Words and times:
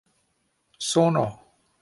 sono 0.81 1.23